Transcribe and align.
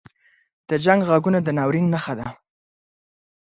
•د 0.69 0.71
جنګ 0.85 1.01
ږغونه 1.09 1.39
د 1.43 1.49
ناورین 1.57 1.85
نښه 1.93 2.13
ده. 2.19 2.27